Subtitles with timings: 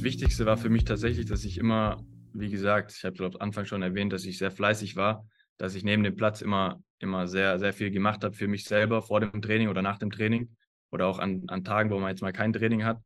[0.00, 2.02] das Wichtigste war für mich tatsächlich, dass ich immer,
[2.32, 5.26] wie gesagt, ich habe glaube am Anfang schon erwähnt, dass ich sehr fleißig war,
[5.58, 9.02] dass ich neben dem Platz immer, immer sehr, sehr viel gemacht habe für mich selber
[9.02, 10.56] vor dem Training oder nach dem Training
[10.90, 12.96] oder auch an, an Tagen, wo man jetzt mal kein Training hat.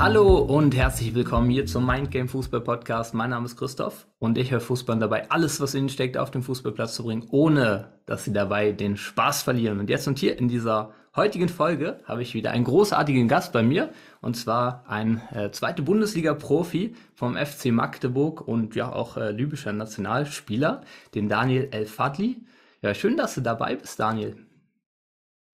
[0.00, 3.14] Hallo und herzlich willkommen hier zum Mindgame Fußball Podcast.
[3.14, 6.44] Mein Name ist Christoph und ich höre Fußball dabei, alles, was ihnen steckt, auf den
[6.44, 9.80] Fußballplatz zu bringen, ohne dass sie dabei den Spaß verlieren.
[9.80, 13.64] Und jetzt und hier in dieser heutigen Folge habe ich wieder einen großartigen Gast bei
[13.64, 19.72] mir und zwar ein äh, zweite Bundesliga-Profi vom FC Magdeburg und ja auch äh, libyscher
[19.72, 20.84] Nationalspieler,
[21.16, 22.46] den Daniel El Fadli.
[22.82, 24.36] Ja, schön, dass du dabei bist, Daniel.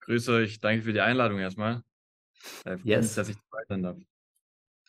[0.01, 1.83] Grüße euch, danke für die Einladung erstmal.
[2.67, 3.15] Äh, yes.
[3.15, 3.97] dass ich dabei sein darf.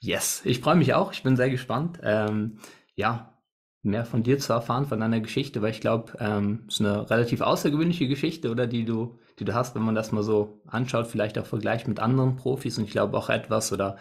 [0.05, 1.13] Yes, ich freue mich auch.
[1.13, 1.99] Ich bin sehr gespannt.
[2.03, 2.59] Ähm,
[2.95, 3.33] ja,
[3.81, 7.09] mehr von dir zu erfahren, von deiner Geschichte, weil ich glaube, ähm, es ist eine
[7.09, 11.07] relativ außergewöhnliche Geschichte, oder die du, die du hast, wenn man das mal so anschaut,
[11.07, 13.97] vielleicht auch vergleicht mit anderen Profis und ich glaube auch etwas oder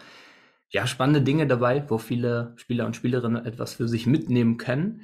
[0.69, 5.01] ja, spannende Dinge dabei, wo viele Spieler und Spielerinnen etwas für sich mitnehmen können.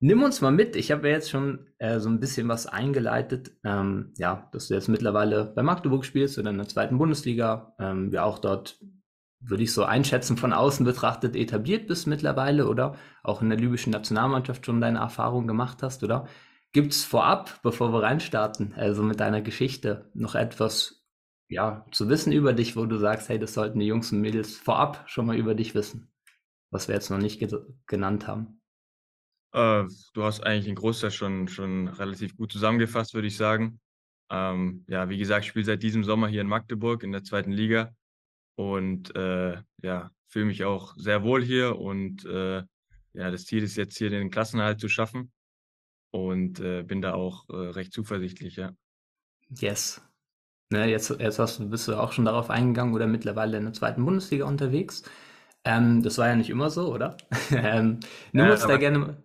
[0.00, 0.76] Nimm uns mal mit.
[0.76, 3.52] Ich habe ja jetzt schon äh, so ein bisschen was eingeleitet.
[3.64, 7.74] Ähm, ja, dass du jetzt mittlerweile bei Magdeburg spielst oder in der zweiten Bundesliga.
[7.78, 8.80] Ähm, wir auch dort
[9.44, 13.92] würde ich so einschätzen, von außen betrachtet etabliert bist mittlerweile oder auch in der libyschen
[13.92, 16.28] Nationalmannschaft schon deine Erfahrungen gemacht hast, oder?
[16.72, 21.04] Gibt es vorab, bevor wir reinstarten, also mit deiner Geschichte, noch etwas
[21.48, 24.56] ja, zu wissen über dich, wo du sagst, hey, das sollten die Jungs und Mädels
[24.56, 26.10] vorab schon mal über dich wissen,
[26.70, 27.50] was wir jetzt noch nicht ge
[27.86, 28.62] genannt haben?
[29.52, 33.80] Äh, du hast eigentlich in Großteil schon, schon relativ gut zusammengefasst, würde ich sagen.
[34.30, 37.52] Ähm, ja, wie gesagt, ich spiele seit diesem Sommer hier in Magdeburg in der zweiten
[37.52, 37.92] Liga
[38.56, 42.62] und äh, ja, fühle mich auch sehr wohl hier und äh,
[43.14, 45.32] ja, das Ziel ist jetzt hier den Klassenerhalt zu schaffen
[46.10, 48.72] und äh, bin da auch äh, recht zuversichtlich, ja.
[49.50, 50.00] Yes.
[50.70, 53.74] Ne, jetzt, jetzt hast du, bist du auch schon darauf eingegangen oder mittlerweile in der
[53.74, 55.02] zweiten Bundesliga unterwegs.
[55.64, 57.18] Ähm, das war ja nicht immer so, oder?
[57.50, 58.00] ähm,
[58.32, 59.22] nimm uns da gerne,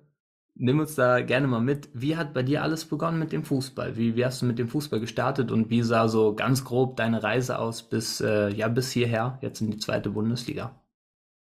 [0.60, 1.90] Nimm uns da gerne mal mit.
[1.94, 3.96] Wie hat bei dir alles begonnen mit dem Fußball?
[3.96, 7.22] Wie, wie hast du mit dem Fußball gestartet und wie sah so ganz grob deine
[7.22, 10.82] Reise aus bis, äh, ja, bis hierher, jetzt in die zweite Bundesliga?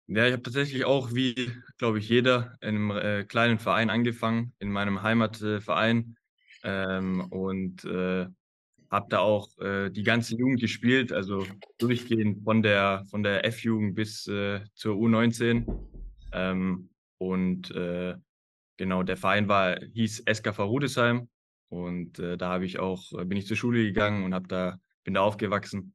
[0.07, 4.53] Ja, ich habe tatsächlich auch, wie, glaube ich, jeder, in einem äh, kleinen Verein angefangen,
[4.59, 6.15] in meinem Heimatverein.
[6.63, 8.25] Ähm, und äh,
[8.89, 11.45] habe da auch äh, die ganze Jugend gespielt, also
[11.77, 15.65] durchgehend von der, von der F-Jugend bis äh, zur U19.
[16.33, 18.15] Ähm, und äh,
[18.77, 21.29] Genau, der Verein war, hieß SKV Rudesheim
[21.69, 24.79] und äh, da habe ich auch, äh, bin ich zur Schule gegangen und habe da,
[25.03, 25.93] bin da aufgewachsen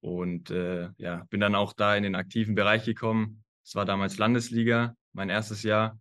[0.00, 3.44] und äh, ja, bin dann auch da in den aktiven Bereich gekommen.
[3.64, 5.98] Es war damals Landesliga, mein erstes Jahr.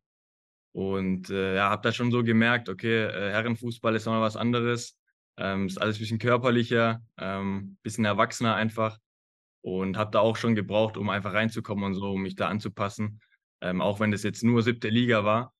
[0.74, 4.98] Und äh, ja, habe da schon so gemerkt, okay, äh, Herrenfußball ist nochmal was anderes.
[5.38, 9.00] Ähm, ist alles ein bisschen körperlicher, ähm, bisschen erwachsener einfach.
[9.62, 13.22] Und habe da auch schon gebraucht, um einfach reinzukommen und so, um mich da anzupassen.
[13.62, 15.55] Ähm, auch wenn das jetzt nur siebte Liga war.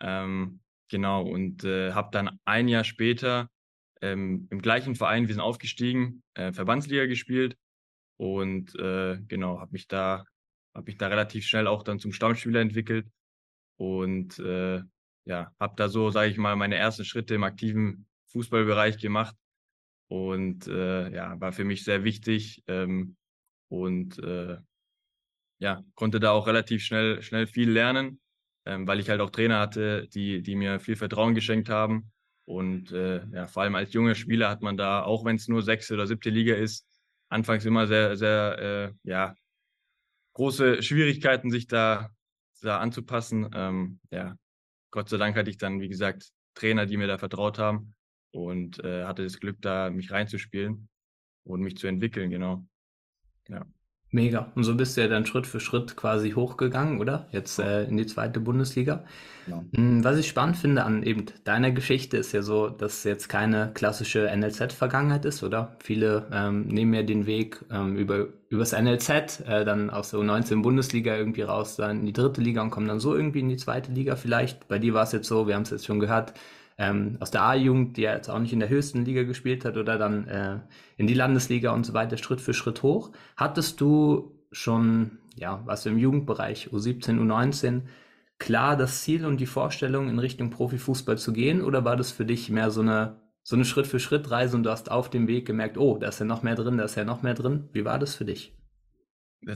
[0.00, 3.50] Ähm, genau, und äh, habe dann ein Jahr später
[4.00, 7.56] ähm, im gleichen Verein, wir sind aufgestiegen, äh, Verbandsliga gespielt
[8.16, 10.24] und äh, genau, habe mich da
[10.74, 13.08] habe mich da relativ schnell auch dann zum Stammspieler entwickelt
[13.76, 14.82] und äh,
[15.24, 19.36] ja, habe da so, sage ich mal, meine ersten Schritte im aktiven Fußballbereich gemacht
[20.08, 23.16] und äh, ja, war für mich sehr wichtig ähm,
[23.68, 24.58] und äh,
[25.58, 28.20] ja, konnte da auch relativ schnell, schnell viel lernen
[28.70, 32.12] ähm, weil ich halt auch Trainer hatte, die, die mir viel Vertrauen geschenkt haben.
[32.44, 35.62] Und äh, ja, vor allem als junger Spieler hat man da, auch wenn es nur
[35.62, 36.86] sechste oder siebte Liga ist,
[37.28, 39.34] anfangs immer sehr, sehr, äh, ja,
[40.34, 42.10] große Schwierigkeiten, sich da,
[42.62, 43.50] da anzupassen.
[43.52, 44.36] Ähm, ja,
[44.92, 47.94] Gott sei Dank hatte ich dann, wie gesagt, Trainer, die mir da vertraut haben
[48.30, 50.88] und äh, hatte das Glück, da mich reinzuspielen
[51.44, 52.64] und mich zu entwickeln, genau.
[53.48, 53.66] Ja.
[54.12, 54.50] Mega.
[54.56, 57.28] Und so bist du ja dann Schritt für Schritt quasi hochgegangen, oder?
[57.30, 59.04] Jetzt äh, in die zweite Bundesliga.
[59.46, 59.64] Ja.
[59.74, 63.28] Hm, was ich spannend finde an eben deiner Geschichte ist ja so, dass es jetzt
[63.28, 65.76] keine klassische NLZ-Vergangenheit ist, oder?
[65.80, 70.60] Viele ähm, nehmen ja den Weg ähm, über übers NLZ, äh, dann aus der U19
[70.62, 73.56] Bundesliga irgendwie raus, dann in die dritte Liga und kommen dann so irgendwie in die
[73.56, 74.66] zweite Liga vielleicht.
[74.66, 76.34] Bei dir war es jetzt so, wir haben es jetzt schon gehört,
[76.80, 79.76] ähm, aus der A-Jugend, die ja jetzt auch nicht in der höchsten Liga gespielt hat,
[79.76, 80.60] oder dann äh,
[80.96, 83.12] in die Landesliga und so weiter, Schritt für Schritt hoch.
[83.36, 87.82] Hattest du schon, ja, was im Jugendbereich, U17, U19,
[88.38, 92.24] klar das Ziel und die Vorstellung, in Richtung Profifußball zu gehen, oder war das für
[92.24, 95.98] dich mehr so eine, so eine Schritt-für-Schritt-Reise und du hast auf dem Weg gemerkt, oh,
[95.98, 97.68] da ist ja noch mehr drin, da ist ja noch mehr drin?
[97.74, 98.56] Wie war das für dich?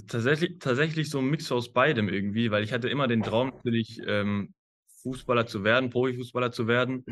[0.08, 3.98] Tatsächlich, tatsächlich so ein Mix aus beidem irgendwie, weil ich hatte immer den Traum, natürlich
[4.06, 4.52] ähm,
[5.04, 7.04] Fußballer zu werden, Profifußballer zu werden.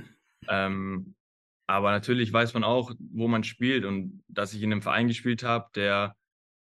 [0.49, 1.15] Ähm,
[1.69, 5.45] aber natürlich weiß man auch, wo man spielt und dass ich in einem Verein gespielt
[5.45, 6.17] habe, der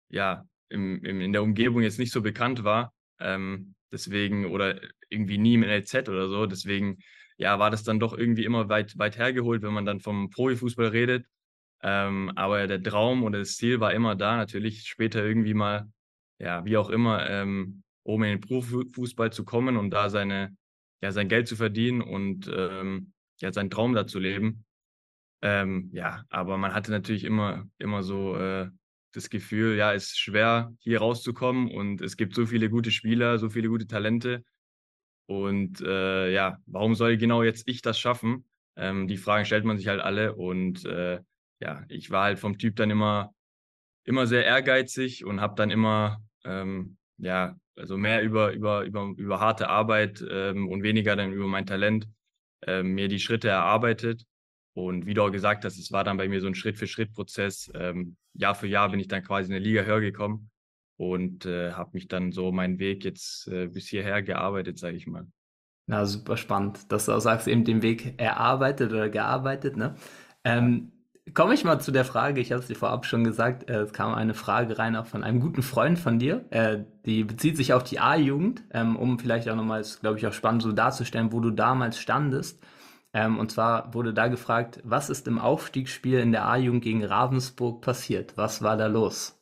[0.08, 2.94] ja im, im, in der Umgebung jetzt nicht so bekannt war.
[3.20, 6.46] Ähm, deswegen, oder irgendwie nie im LZ oder so.
[6.46, 6.99] Deswegen,
[7.37, 10.88] ja, war das dann doch irgendwie immer weit, weit hergeholt, wenn man dann vom Profifußball
[10.88, 11.26] redet.
[11.82, 15.90] Ähm, aber der Traum oder das Ziel war immer da, natürlich später irgendwie mal,
[16.38, 20.56] ja, wie auch immer, ähm, oben in den Profifußball zu kommen und da seine,
[21.03, 24.65] ja, sein Geld zu verdienen und ähm, ja, seinen Traum da zu leben.
[25.43, 28.69] Ähm, ja, aber man hatte natürlich immer, immer so äh,
[29.13, 33.39] das Gefühl, ja, es ist schwer, hier rauszukommen und es gibt so viele gute Spieler,
[33.39, 34.45] so viele gute Talente.
[35.27, 38.49] Und äh, ja, warum soll genau jetzt ich das schaffen?
[38.77, 40.35] Ähm, die Fragen stellt man sich halt alle.
[40.35, 41.21] Und äh,
[41.61, 43.35] ja, ich war halt vom Typ dann immer,
[44.05, 49.40] immer sehr ehrgeizig und habe dann immer, ähm, ja, also mehr über, über, über, über
[49.40, 52.08] harte Arbeit ähm, und weniger dann über mein Talent
[52.67, 54.25] äh, mir die Schritte erarbeitet.
[54.75, 57.70] Und wie du auch gesagt hast, es war dann bei mir so ein Schritt-für-Schritt-Prozess.
[57.75, 60.50] Ähm, Jahr für Jahr bin ich dann quasi in eine Liga höher gekommen
[60.99, 65.06] und äh, habe mich dann so meinen Weg jetzt äh, bis hierher gearbeitet, sage ich
[65.06, 65.26] mal.
[65.87, 69.76] Na, super spannend, dass du auch sagst, eben den Weg erarbeitet oder gearbeitet.
[69.76, 69.94] Ne?
[70.44, 70.93] Ähm,
[71.34, 73.93] Komme ich mal zu der Frage, ich habe es dir vorab schon gesagt, äh, es
[73.93, 77.73] kam eine Frage rein auch von einem guten Freund von dir, äh, die bezieht sich
[77.73, 81.40] auf die A-Jugend, ähm, um vielleicht auch nochmal, glaube ich, auch spannend so darzustellen, wo
[81.40, 82.62] du damals standest.
[83.12, 87.82] Ähm, und zwar wurde da gefragt, was ist im Aufstiegsspiel in der A-Jugend gegen Ravensburg
[87.82, 88.37] passiert?
[88.37, 89.37] Was war da los?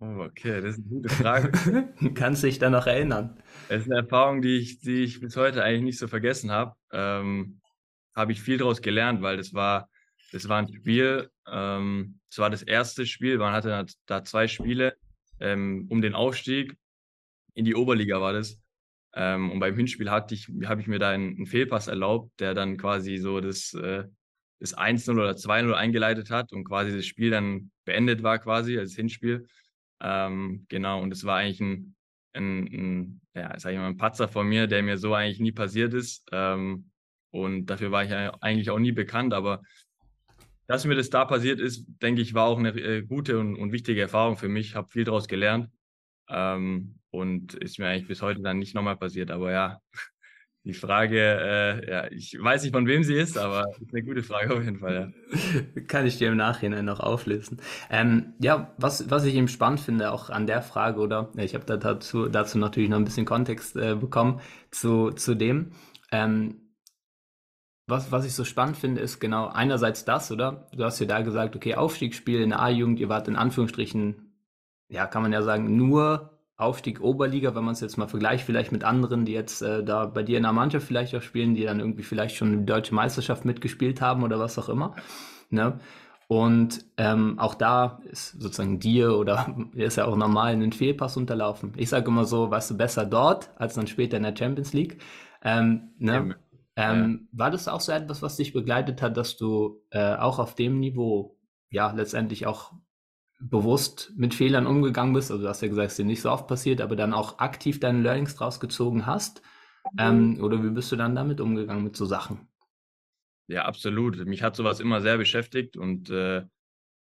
[0.00, 1.52] Oh, okay, das ist eine gute Frage.
[2.14, 3.40] Kannst du dich da noch erinnern?
[3.68, 6.74] Das ist eine Erfahrung, die ich, die ich bis heute eigentlich nicht so vergessen habe.
[6.92, 7.60] Ähm,
[8.14, 9.88] habe ich viel daraus gelernt, weil das war,
[10.32, 14.96] das war ein Spiel, ähm, das war das erste Spiel, man hatte da zwei Spiele
[15.40, 16.76] ähm, um den Aufstieg.
[17.54, 18.58] In die Oberliga war das.
[19.14, 22.54] Ähm, und beim Hinspiel hatte ich, habe ich mir da einen, einen, Fehlpass erlaubt, der
[22.54, 24.04] dann quasi so das, äh,
[24.58, 28.94] das 1-0 oder 2-0 eingeleitet hat und quasi das Spiel dann beendet war, quasi als
[28.94, 29.46] Hinspiel.
[30.00, 31.94] Ähm, genau, und es war eigentlich ein,
[32.32, 35.52] ein, ein, ja, sag ich mal, ein Patzer von mir, der mir so eigentlich nie
[35.52, 36.26] passiert ist.
[36.32, 36.90] Ähm,
[37.30, 39.62] und dafür war ich eigentlich auch nie bekannt, aber
[40.72, 43.72] dass mir das da passiert ist, denke ich, war auch eine äh, gute und, und
[43.72, 44.74] wichtige Erfahrung für mich.
[44.74, 45.68] Habe viel daraus gelernt.
[46.30, 49.30] Ähm, und ist mir eigentlich bis heute dann nicht nochmal passiert.
[49.30, 49.80] Aber ja,
[50.64, 54.22] die Frage, äh, ja, ich weiß nicht, von wem sie ist, aber ist eine gute
[54.22, 55.12] Frage auf jeden Fall.
[55.34, 55.82] Ja.
[55.88, 57.60] Kann ich dir im Nachhinein noch auflösen.
[57.90, 61.66] Ähm, ja, was, was ich eben spannend finde, auch an der Frage, oder ich habe
[61.66, 64.40] da dazu, dazu natürlich noch ein bisschen Kontext äh, bekommen
[64.70, 65.72] zu, zu dem.
[66.10, 66.61] Ähm,
[67.86, 70.66] was, was ich so spannend finde, ist genau einerseits das, oder?
[70.74, 74.32] Du hast ja da gesagt, okay, Aufstiegsspiel in der A-Jugend, ihr wart in Anführungsstrichen
[74.92, 78.72] ja, kann man ja sagen, nur Aufstieg Oberliga, wenn man es jetzt mal vergleicht, vielleicht
[78.72, 81.64] mit anderen, die jetzt äh, da bei dir in der Mannschaft vielleicht auch spielen, die
[81.64, 84.94] dann irgendwie vielleicht schon die deutsche Meisterschaft mitgespielt haben oder was auch immer.
[85.48, 85.80] Ne?
[86.28, 91.72] Und ähm, auch da ist sozusagen dir oder ist ja auch normal einen Fehlpass unterlaufen.
[91.76, 94.98] Ich sage immer so, weißt du, besser dort als dann später in der Champions League.
[95.42, 96.36] Ähm, ne?
[96.76, 97.38] Ähm, ja.
[97.38, 100.80] War das auch so etwas, was dich begleitet hat, dass du äh, auch auf dem
[100.80, 101.38] Niveau
[101.70, 102.72] ja letztendlich auch
[103.40, 106.46] bewusst mit Fehlern umgegangen bist, also du hast ja gesagt, es dir nicht so oft
[106.46, 109.42] passiert, aber dann auch aktiv deine Learnings draus gezogen hast?
[109.98, 112.48] Ähm, oder wie bist du dann damit umgegangen mit so Sachen?
[113.48, 114.24] Ja, absolut.
[114.26, 116.44] Mich hat sowas immer sehr beschäftigt und äh,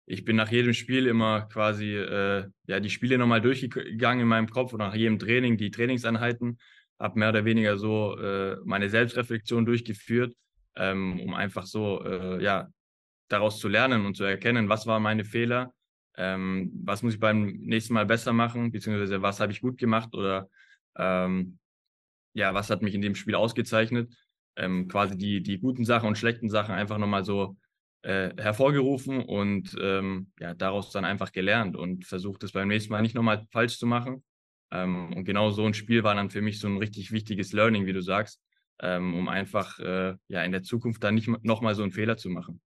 [0.08, 4.50] ich bin nach jedem Spiel immer quasi äh, ja die Spiele nochmal durchgegangen in meinem
[4.50, 6.58] Kopf und nach jedem Training die Trainingseinheiten,
[7.02, 10.36] habe mehr oder weniger so äh, meine Selbstreflexion durchgeführt,
[10.76, 12.70] ähm, um einfach so äh, ja
[13.28, 15.74] daraus zu lernen und zu erkennen, was waren meine Fehler
[16.18, 20.14] ähm, was muss ich beim nächsten Mal besser machen, beziehungsweise was habe ich gut gemacht
[20.14, 20.50] oder
[20.98, 21.58] ähm,
[22.34, 24.14] ja, was hat mich in dem Spiel ausgezeichnet.
[24.58, 27.58] Ähm, quasi die, die guten Sachen und schlechten Sachen einfach nochmal so
[28.02, 33.02] äh, hervorgerufen und ähm, ja, daraus dann einfach gelernt und versucht es beim nächsten Mal
[33.02, 34.24] nicht nochmal falsch zu machen.
[34.72, 37.86] Ähm, und genau so ein Spiel war dann für mich so ein richtig wichtiges Learning,
[37.86, 38.42] wie du sagst,
[38.80, 42.30] ähm, um einfach äh, ja in der Zukunft dann nicht nochmal so einen Fehler zu
[42.30, 42.62] machen.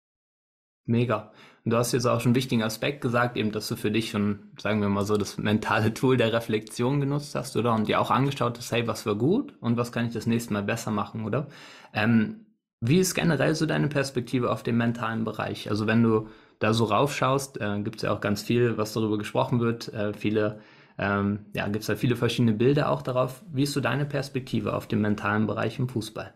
[0.87, 1.33] Mega.
[1.65, 4.11] Und du hast jetzt auch schon einen wichtigen Aspekt gesagt, eben, dass du für dich
[4.11, 7.75] schon, sagen wir mal so, das mentale Tool der Reflexion genutzt hast, oder?
[7.75, 10.53] Und dir auch angeschaut hast, hey, was war gut und was kann ich das nächste
[10.53, 11.49] Mal besser machen, oder?
[11.95, 12.45] Ähm,
[12.81, 15.71] wie ist generell so deine Perspektive auf den mentalen Bereich?
[15.71, 19.17] Also wenn du da so raufschaust, äh, gibt es ja auch ganz viel, was darüber
[19.17, 20.61] gesprochen wird, äh, viele,
[20.99, 23.45] ähm, ja, gibt es da viele verschiedene Bilder auch darauf.
[23.53, 26.35] Wie ist so deine Perspektive auf den mentalen Bereich im Fußball?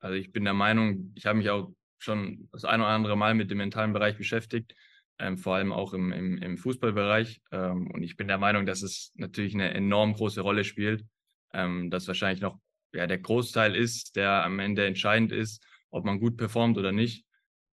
[0.00, 3.34] Also ich bin der Meinung, ich habe mich auch schon das ein oder andere Mal
[3.34, 4.74] mit dem mentalen Bereich beschäftigt,
[5.18, 7.40] ähm, vor allem auch im, im, im Fußballbereich.
[7.50, 11.04] Ähm, und ich bin der Meinung, dass es natürlich eine enorm große Rolle spielt,
[11.52, 12.60] ähm, dass wahrscheinlich noch
[12.92, 17.24] ja, der Großteil ist, der am Ende entscheidend ist, ob man gut performt oder nicht.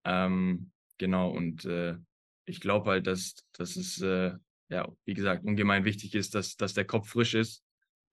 [0.06, 1.96] Ähm, genau, und äh,
[2.46, 4.34] ich glaube halt, dass, dass es, äh,
[4.74, 7.63] ja, wie gesagt, ungemein wichtig ist, dass, dass der Kopf frisch ist,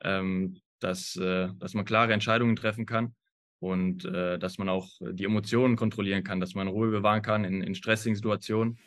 [0.03, 3.15] ähm, dass, äh, dass man klare Entscheidungen treffen kann
[3.61, 7.63] und äh, dass man auch die Emotionen kontrollieren kann, dass man Ruhe bewahren kann in,
[7.63, 8.79] in stressigen Situationen,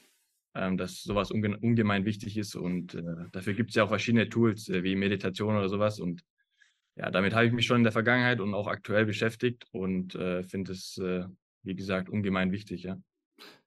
[0.55, 3.01] ähm, dass sowas unge ungemein wichtig ist und äh,
[3.31, 6.23] dafür gibt es ja auch verschiedene Tools äh, wie Meditation oder sowas und
[6.95, 10.43] ja, damit habe ich mich schon in der Vergangenheit und auch aktuell beschäftigt und äh,
[10.43, 11.25] finde es, äh,
[11.63, 12.97] wie gesagt, ungemein wichtig, ja.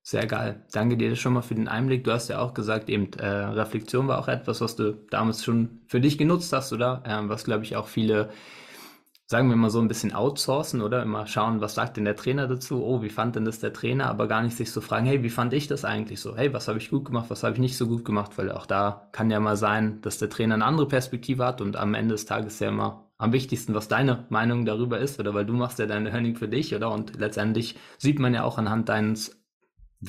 [0.02, 0.64] Sehr geil.
[0.72, 2.04] Danke dir schon mal für den Einblick.
[2.04, 5.80] Du hast ja auch gesagt, eben äh, Reflexion war auch etwas, was du damals schon
[5.88, 7.02] für dich genutzt hast, oder?
[7.04, 8.30] Ähm, was, glaube ich, auch viele,
[9.26, 11.02] sagen wir mal so ein bisschen outsourcen, oder?
[11.02, 12.84] Immer schauen, was sagt denn der Trainer dazu?
[12.84, 14.08] Oh, wie fand denn das der Trainer?
[14.08, 16.36] Aber gar nicht sich so fragen, hey, wie fand ich das eigentlich so?
[16.36, 18.38] Hey, was habe ich gut gemacht, was habe ich nicht so gut gemacht?
[18.38, 21.76] Weil auch da kann ja mal sein, dass der Trainer eine andere Perspektive hat und
[21.76, 25.46] am Ende des Tages ja immer am wichtigsten, was deine Meinung darüber ist, oder weil
[25.46, 26.92] du machst ja deine Learning für dich, oder?
[26.92, 29.40] Und letztendlich sieht man ja auch anhand deines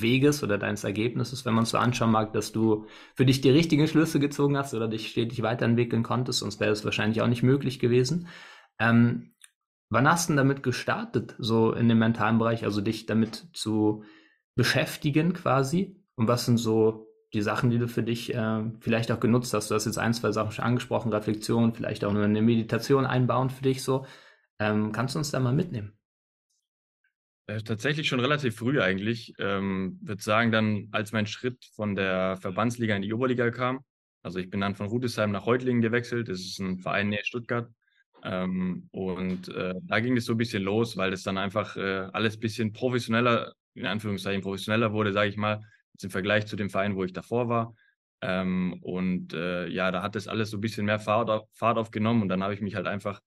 [0.02, 2.86] Weges oder deines Ergebnisses, wenn man es so anschauen mag, dass du
[3.16, 6.86] für dich die richtigen Schlüsse gezogen hast oder dich stetig weiterentwickeln konntest, sonst wäre es
[6.86, 8.28] wahrscheinlich auch nicht möglich gewesen.
[8.80, 9.34] Ähm,
[9.90, 14.04] wann hast du denn damit gestartet, so in dem mentalen Bereich, also dich damit zu
[14.56, 16.04] beschäftigen quasi?
[16.16, 19.70] Und was sind so die Sachen, die du für dich äh, vielleicht auch genutzt hast?
[19.70, 23.50] Du hast jetzt ein, zwei Sachen schon angesprochen, Reflexion, vielleicht auch nur eine Meditation einbauen
[23.50, 24.06] für dich so.
[24.60, 25.97] Ähm, kannst du uns da mal mitnehmen?
[27.48, 29.34] Äh, tatsächlich schon relativ früh eigentlich.
[29.40, 33.80] Ähm, würde sagen, dann, als mein Schritt von der Verbandsliga in die Oberliga kam.
[34.22, 36.28] Also ich bin dann von Rudesheim nach Reutlingen gewechselt.
[36.28, 37.70] Das ist ein Verein näher Stuttgart.
[38.24, 42.10] Ähm, und äh, da ging es so ein bisschen los, weil das dann einfach äh,
[42.12, 45.62] alles ein bisschen professioneller, in Anführungszeichen professioneller wurde, sage ich mal,
[46.02, 47.76] im Vergleich zu dem Verein, wo ich davor war.
[48.22, 51.78] Ähm, und äh, ja, da hat das alles so ein bisschen mehr Fahrt, auf, Fahrt
[51.78, 53.22] aufgenommen und dann habe ich mich halt einfach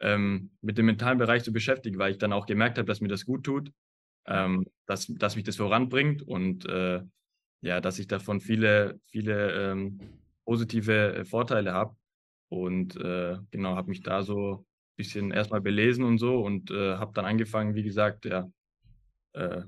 [0.00, 3.08] ähm, mit dem mentalen Bereich zu beschäftigen, weil ich dann auch gemerkt habe, dass mir
[3.08, 3.72] das gut tut,
[4.26, 7.02] ähm, dass, dass mich das voranbringt und äh,
[7.60, 9.98] ja, dass ich davon viele, viele ähm,
[10.44, 11.96] positive äh, Vorteile habe.
[12.50, 14.64] Und äh, genau, habe mich da so ein
[14.96, 18.50] bisschen erstmal belesen und so und äh, habe dann angefangen, wie gesagt, ja,
[19.34, 19.62] äh,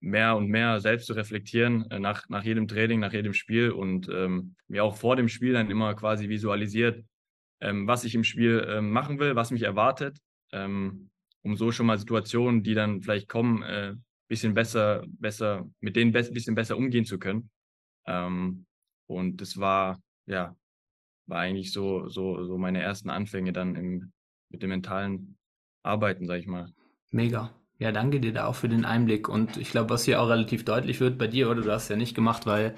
[0.00, 4.08] mehr und mehr selbst zu reflektieren äh, nach, nach jedem Training, nach jedem Spiel und
[4.08, 7.04] ähm, mir auch vor dem Spiel dann immer quasi visualisiert,
[7.62, 10.18] ähm, was ich im Spiel ähm, machen will, was mich erwartet,
[10.52, 11.10] ähm,
[11.42, 13.94] um so schon mal Situationen, die dann vielleicht kommen, äh,
[14.28, 17.50] bisschen besser, besser, mit denen ein bisschen besser umgehen zu können.
[18.06, 18.66] Ähm,
[19.06, 20.56] und das war, ja,
[21.26, 24.12] war eigentlich so, so, so meine ersten Anfänge dann im,
[24.50, 25.36] mit dem mentalen
[25.82, 26.72] Arbeiten, sag ich mal.
[27.10, 27.52] Mega.
[27.78, 29.28] Ja, danke dir da auch für den Einblick.
[29.28, 31.96] Und ich glaube, was hier auch relativ deutlich wird bei dir, oder du hast ja
[31.96, 32.74] nicht gemacht, weil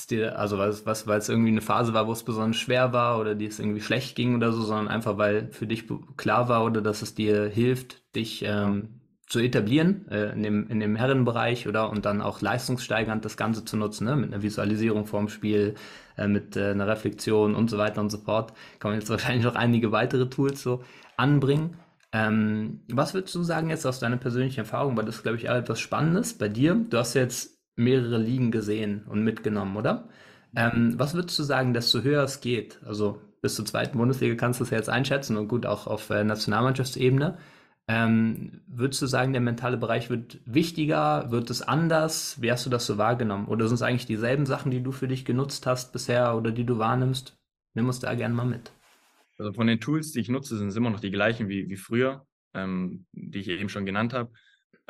[0.00, 2.92] es dir, also was, was, weil es irgendwie eine Phase war, wo es besonders schwer
[2.92, 5.84] war oder dir es irgendwie schlecht ging oder so, sondern einfach, weil für dich
[6.16, 10.80] klar war oder dass es dir hilft, dich ähm, zu etablieren äh, in, dem, in
[10.80, 14.16] dem Herrenbereich oder und dann auch leistungssteigernd das Ganze zu nutzen, ne?
[14.16, 15.76] mit einer Visualisierung vorm Spiel,
[16.16, 18.52] äh, mit äh, einer Reflexion und so weiter und so fort.
[18.80, 20.82] Kann man jetzt wahrscheinlich noch einige weitere Tools so
[21.16, 21.76] anbringen.
[22.12, 24.96] Ähm, was würdest du sagen jetzt aus deiner persönlichen Erfahrung?
[24.96, 26.74] Weil das ist, glaube ich, auch etwas Spannendes bei dir.
[26.74, 30.08] Du hast jetzt mehrere Ligen gesehen und mitgenommen, oder?
[30.54, 32.80] Ähm, was würdest du sagen, desto höher es geht?
[32.84, 36.10] Also bis zur zweiten Bundesliga kannst du es ja jetzt einschätzen und gut auch auf
[36.10, 37.38] äh, Nationalmannschaftsebene.
[37.88, 41.30] Ähm, würdest du sagen, der mentale Bereich wird wichtiger?
[41.30, 42.40] Wird es anders?
[42.40, 43.48] Wie hast du das so wahrgenommen?
[43.48, 46.64] Oder sind es eigentlich dieselben Sachen, die du für dich genutzt hast bisher oder die
[46.64, 47.36] du wahrnimmst?
[47.74, 48.72] Nimm uns da gerne mal mit.
[49.38, 51.76] Also von den Tools, die ich nutze, sind es immer noch die gleichen wie, wie
[51.76, 54.30] früher, ähm, die ich eben schon genannt habe.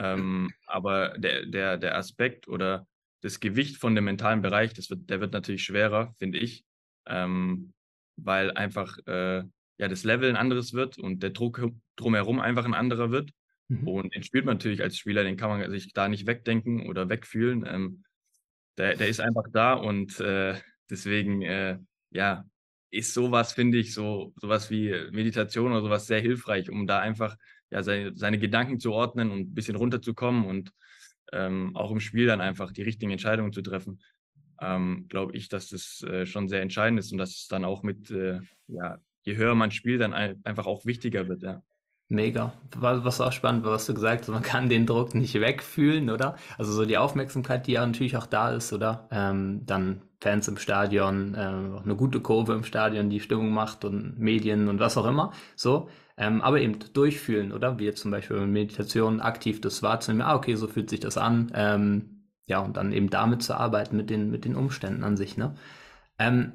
[0.00, 2.86] Ähm, aber der, der, der Aspekt oder
[3.20, 6.64] das Gewicht von dem mentalen Bereich, das wird, der wird natürlich schwerer, finde ich,
[7.06, 7.74] ähm,
[8.16, 9.42] weil einfach äh,
[9.76, 11.62] ja, das Level ein anderes wird und der Druck
[11.96, 13.30] drumherum einfach ein anderer wird.
[13.68, 13.88] Mhm.
[13.88, 17.10] Und den spielt man natürlich als Spieler, den kann man sich da nicht wegdenken oder
[17.10, 17.66] wegfühlen.
[17.66, 18.04] Ähm,
[18.78, 21.78] der, der ist einfach da und äh, deswegen, äh,
[22.10, 22.44] ja,
[22.90, 27.36] ist sowas, finde ich, so sowas wie Meditation oder sowas sehr hilfreich, um da einfach
[27.70, 30.72] ja, seine, seine Gedanken zu ordnen und ein bisschen runterzukommen und
[31.32, 34.00] ähm, auch im Spiel dann einfach die richtigen Entscheidungen zu treffen,
[34.60, 37.82] ähm, glaube ich, dass das äh, schon sehr entscheidend ist und dass es dann auch
[37.82, 41.62] mit, äh, ja, je höher man spielt, dann ein, einfach auch wichtiger wird, ja.
[42.12, 42.52] Mega.
[42.76, 46.34] Was auch spannend war, was du gesagt hast, man kann den Druck nicht wegfühlen, oder?
[46.58, 49.06] Also so die Aufmerksamkeit, die ja natürlich auch da ist, oder?
[49.12, 54.18] Ähm, dann Fans im Stadion, äh, eine gute Kurve im Stadion, die Stimmung macht und
[54.18, 55.32] Medien und was auch immer.
[55.54, 55.88] So.
[56.16, 57.78] Ähm, aber eben durchfühlen, oder?
[57.78, 61.16] Wie jetzt zum Beispiel in Meditation aktiv das wahrzunehmen, ah, okay, so fühlt sich das
[61.16, 61.52] an.
[61.54, 65.36] Ähm, ja, und dann eben damit zu arbeiten, mit den, mit den Umständen an sich,
[65.36, 65.54] ne?
[66.18, 66.54] Ähm,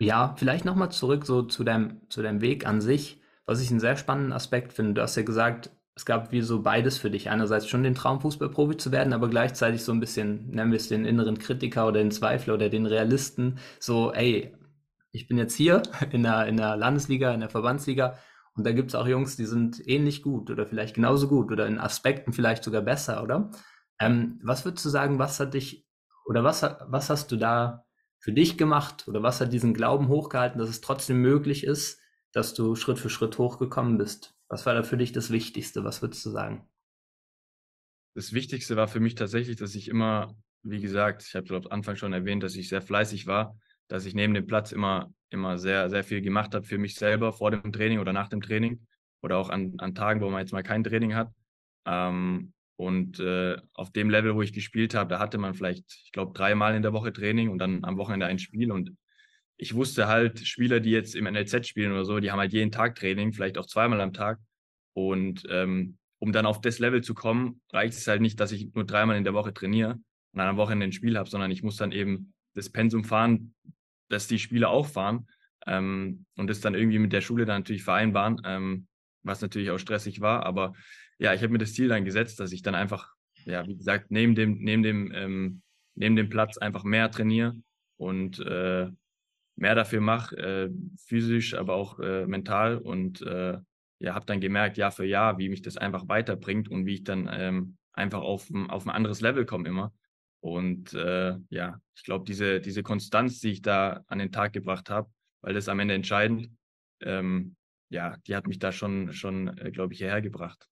[0.00, 3.80] ja, vielleicht nochmal zurück so zu deinem, zu deinem Weg an sich, was ich einen
[3.80, 4.94] sehr spannenden Aspekt finde.
[4.94, 7.30] Du hast ja gesagt, es gab wie so beides für dich.
[7.30, 10.88] Einerseits schon den Traum, Fußballprofi zu werden, aber gleichzeitig so ein bisschen, nennen wir es
[10.88, 13.58] den inneren Kritiker oder den Zweifler oder den Realisten.
[13.78, 14.56] So, ey,
[15.12, 18.16] ich bin jetzt hier in der, in der Landesliga, in der Verbandsliga
[18.54, 21.66] und da gibt es auch Jungs, die sind ähnlich gut oder vielleicht genauso gut oder
[21.66, 23.50] in Aspekten vielleicht sogar besser, oder?
[23.98, 25.86] Ähm, was würdest du sagen, was hat dich
[26.26, 27.84] oder was, was hast du da
[28.18, 32.00] für dich gemacht oder was hat diesen Glauben hochgehalten, dass es trotzdem möglich ist,
[32.32, 34.34] dass du Schritt für Schritt hochgekommen bist?
[34.48, 35.84] Was war da für dich das Wichtigste?
[35.84, 36.68] Was würdest du sagen?
[38.14, 41.78] Das Wichtigste war für mich tatsächlich, dass ich immer, wie gesagt, ich habe glaube am
[41.78, 43.56] Anfang schon erwähnt, dass ich sehr fleißig war,
[43.88, 47.32] dass ich neben dem Platz immer, immer sehr, sehr viel gemacht habe für mich selber
[47.32, 48.86] vor dem Training oder nach dem Training
[49.22, 51.32] oder auch an, an Tagen, wo man jetzt mal kein Training hat.
[51.86, 56.12] Ähm, und äh, auf dem Level, wo ich gespielt habe, da hatte man vielleicht, ich
[56.12, 58.72] glaube, dreimal in der Woche Training und dann am Wochenende ein Spiel.
[58.72, 58.96] Und
[59.62, 62.72] ich wusste halt, Spieler, die jetzt im NLZ spielen oder so, die haben halt jeden
[62.72, 64.38] Tag Training, vielleicht auch zweimal am Tag.
[64.94, 68.72] Und ähm, um dann auf das Level zu kommen, reicht es halt nicht, dass ich
[68.72, 70.02] nur dreimal in der Woche trainiere und
[70.38, 73.54] dann am Wochenende ein Spiel habe, sondern ich muss dann eben das Pensum fahren,
[74.08, 75.28] dass die Spieler auch fahren
[75.66, 78.86] ähm, und das dann irgendwie mit der Schule dann natürlich vereinbaren, ähm,
[79.22, 80.46] was natürlich auch stressig war.
[80.46, 80.72] Aber
[81.18, 83.12] ja, ich habe mir das Ziel dann gesetzt, dass ich dann einfach,
[83.44, 85.62] ja, wie gesagt, neben dem, neben dem, ähm,
[85.96, 87.56] neben dem Platz einfach mehr trainiere
[87.98, 88.88] und äh,
[89.60, 93.58] mehr dafür mache, äh, physisch, aber auch äh, mental und äh,
[93.98, 97.04] ja, habe dann gemerkt, Jahr für Jahr, wie mich das einfach weiterbringt und wie ich
[97.04, 99.92] dann ähm, einfach auf, auf ein anderes Level komme immer.
[100.40, 104.88] Und äh, ja, ich glaube, diese, diese Konstanz, die ich da an den Tag gebracht
[104.88, 105.10] habe,
[105.42, 106.50] weil das am Ende entscheidend,
[107.02, 107.56] ähm,
[107.90, 110.69] ja, die hat mich da schon, schon äh, glaube ich, hierher gebracht.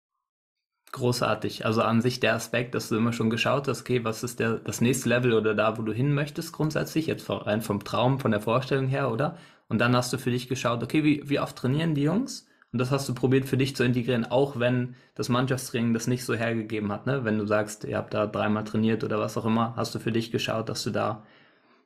[0.93, 1.67] Großartig.
[1.67, 4.55] Also an sich der Aspekt, dass du immer schon geschaut hast, okay, was ist der,
[4.55, 8.31] das nächste Level oder da, wo du hin möchtest grundsätzlich, jetzt rein vom Traum, von
[8.31, 9.37] der Vorstellung her, oder?
[9.69, 12.47] Und dann hast du für dich geschaut, okay, wie, wie oft trainieren die Jungs?
[12.73, 16.25] Und das hast du probiert für dich zu integrieren, auch wenn das Mannschaftstraining das nicht
[16.25, 17.25] so hergegeben hat, ne?
[17.25, 20.13] Wenn du sagst, ihr habt da dreimal trainiert oder was auch immer, hast du für
[20.13, 21.25] dich geschaut, dass du da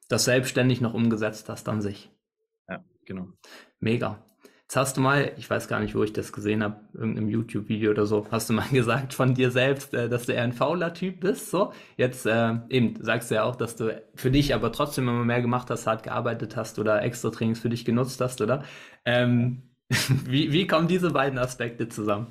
[0.08, 2.10] das selbstständig noch umgesetzt hast an sich.
[2.68, 3.28] Ja, genau.
[3.80, 4.24] Mega.
[4.72, 7.90] Jetzt hast du mal, ich weiß gar nicht, wo ich das gesehen habe, irgendeinem YouTube-Video
[7.90, 10.94] oder so, hast du mal gesagt von dir selbst, äh, dass du eher ein fauler
[10.94, 11.50] Typ bist.
[11.50, 15.26] So, jetzt äh, eben sagst du ja auch, dass du für dich aber trotzdem immer
[15.26, 18.64] mehr gemacht hast, hart gearbeitet hast oder extra Trainings für dich genutzt hast, oder?
[19.04, 19.74] Ähm,
[20.24, 22.28] wie, wie kommen diese beiden Aspekte zusammen?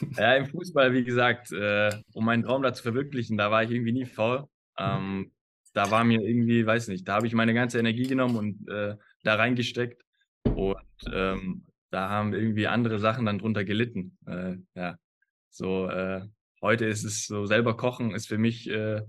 [0.18, 3.70] Ja, im Fußball, wie gesagt, äh, um meinen Traum da zu verwirklichen, da war ich
[3.70, 4.48] irgendwie nie faul.
[4.76, 5.30] Ähm,
[5.74, 8.96] da war mir irgendwie, weiß nicht, da habe ich meine ganze Energie genommen und äh,
[9.22, 10.02] da reingesteckt.
[10.42, 10.76] Und
[11.12, 14.18] ähm, da haben irgendwie andere Sachen dann drunter gelitten.
[14.26, 14.98] Äh, ja,
[15.50, 16.22] so äh,
[16.60, 19.02] heute ist es so selber kochen ist für mich äh,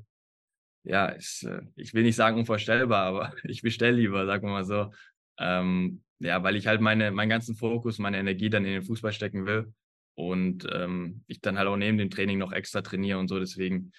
[0.86, 4.66] ja, ist, äh, ich will nicht sagen unvorstellbar, aber ich bestelle lieber, sagen wir mal
[4.66, 4.92] so.
[5.40, 9.12] Ähm, ja, weil ich halt meine, meinen ganzen Fokus, meine Energie dann in den Fußball
[9.12, 9.74] stecken will
[10.14, 13.40] und ähm, ich dann halt auch neben dem Training noch extra trainiere und so.
[13.40, 13.92] Deswegen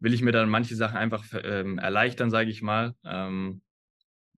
[0.00, 2.94] will ich mir dann manche Sachen einfach ähm, erleichtern, sage ich mal.
[3.04, 3.62] Ähm,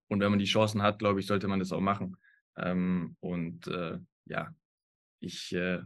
[0.08, 2.16] und wenn man die Chancen hat, glaube ich, sollte man das auch machen.
[2.56, 4.54] Ähm, und äh, ja,
[5.20, 5.80] ich, äh,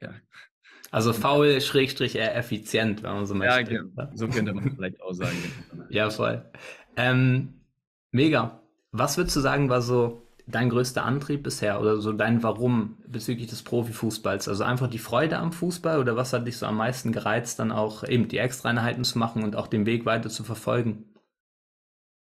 [0.00, 0.14] ja.
[0.90, 3.54] Also faul, schrägstrich eher effizient, wenn man so möchte.
[3.56, 4.10] Ja, genau.
[4.14, 5.36] so könnte man vielleicht auch sagen.
[5.90, 6.44] ja, voll.
[6.96, 7.54] Ähm,
[8.12, 8.60] mega.
[8.92, 13.48] Was würdest du sagen, war so dein größter Antrieb bisher oder so dein Warum bezüglich
[13.48, 14.48] des Profifußballs?
[14.48, 17.72] Also einfach die Freude am Fußball oder was hat dich so am meisten gereizt, dann
[17.72, 21.04] auch eben die Extraeinheiten zu machen und auch den Weg weiter zu verfolgen?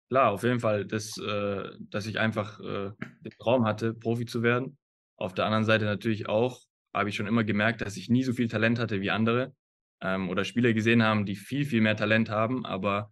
[0.09, 4.43] Klar, auf jeden Fall, dass, äh, dass ich einfach äh, den Traum hatte, Profi zu
[4.43, 4.77] werden.
[5.17, 6.61] Auf der anderen Seite natürlich auch,
[6.93, 9.53] habe ich schon immer gemerkt, dass ich nie so viel Talent hatte wie andere
[10.01, 13.11] ähm, oder Spieler gesehen haben, die viel, viel mehr Talent haben, aber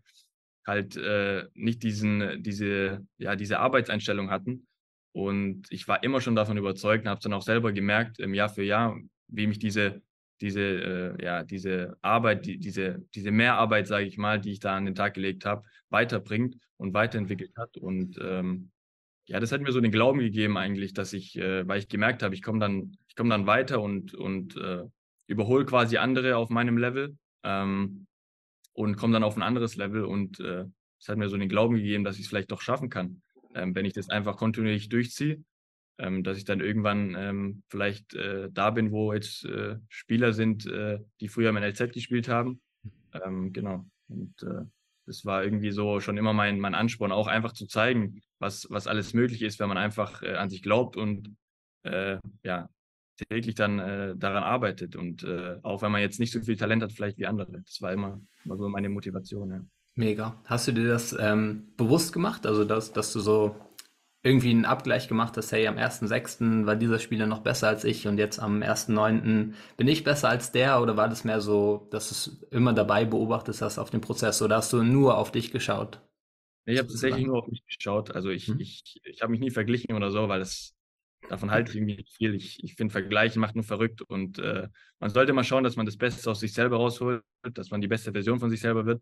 [0.66, 4.68] halt äh, nicht diesen, diese, ja, diese Arbeitseinstellung hatten.
[5.14, 8.34] Und ich war immer schon davon überzeugt und habe es dann auch selber gemerkt, ähm,
[8.34, 10.02] Jahr für Jahr, wie mich diese,
[10.42, 14.76] diese, äh, ja, diese Arbeit, die, diese, diese Mehrarbeit, sage ich mal, die ich da
[14.76, 17.78] an den Tag gelegt habe, weiterbringt und weiterentwickelt hat.
[17.78, 18.72] Und ähm,
[19.28, 22.24] ja, das hat mir so den Glauben gegeben eigentlich, dass ich, äh, weil ich gemerkt
[22.24, 24.84] habe, ich komme dann, ich komme dann weiter und, und äh,
[25.28, 28.08] überhole quasi andere auf meinem Level ähm,
[28.74, 30.66] und komme dann auf ein anderes Level und äh,
[31.00, 33.22] das hat mir so den Glauben gegeben, dass ich es vielleicht doch schaffen kann,
[33.54, 35.44] ähm, wenn ich das einfach kontinuierlich durchziehe,
[35.98, 40.66] ähm, dass ich dann irgendwann ähm, vielleicht äh, da bin, wo jetzt äh, Spieler sind,
[40.68, 42.62] äh, die früher im NLZ gespielt haben.
[43.14, 43.86] Ähm, genau.
[44.08, 44.64] Und äh,
[45.08, 48.88] das war irgendwie so schon immer mein, mein Ansporn, auch einfach zu zeigen, was, was
[48.88, 51.36] alles möglich ist, wenn man einfach äh, an sich glaubt und
[51.84, 52.70] äh, ja,
[53.30, 54.96] täglich dann äh, daran arbeitet.
[54.96, 57.62] Und äh, auch wenn man jetzt nicht so viel Talent hat, vielleicht wie andere.
[57.62, 59.50] Das war immer, immer so meine Motivation.
[59.50, 59.62] Ja.
[59.96, 60.40] Mega.
[60.46, 62.46] Hast du dir das ähm, bewusst gemacht?
[62.46, 63.56] Also, dass, dass du so
[64.28, 66.66] irgendwie einen Abgleich gemacht hast, hey, am 1.6.
[66.66, 69.54] war dieser Spieler noch besser als ich und jetzt am 1.9.
[69.78, 70.82] bin ich besser als der?
[70.82, 74.42] Oder war das mehr so, dass du es immer dabei beobachtet hast auf den Prozess
[74.42, 76.02] oder hast du nur auf dich geschaut?
[76.66, 78.12] Ich habe tatsächlich nur auf mich geschaut.
[78.12, 78.60] Also ich, hm.
[78.60, 80.76] ich, ich habe mich nie verglichen oder so, weil das
[81.30, 82.36] davon halte ich irgendwie nicht viel.
[82.36, 84.68] Ich, ich finde, Vergleichen macht nur verrückt und äh,
[85.00, 87.88] man sollte mal schauen, dass man das Beste aus sich selber rausholt, dass man die
[87.88, 89.02] beste Version von sich selber wird.